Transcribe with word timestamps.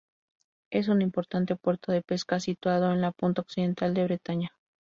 Es 0.71 0.87
un 0.87 1.03
importante 1.03 1.55
puerto 1.55 1.91
de 1.91 2.01
pesca 2.01 2.39
situado 2.39 2.91
en 2.91 3.01
la 3.01 3.11
punta 3.11 3.41
occidental 3.41 3.93
de 3.93 4.05
Bretaña. 4.05 4.49